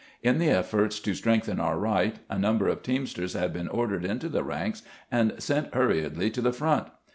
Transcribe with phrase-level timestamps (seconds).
[0.23, 4.29] In the efforts to strengthen our right, a number of teamsters had been ordered into
[4.29, 4.81] the ranks
[5.11, 6.87] and sent hurriedly to the front.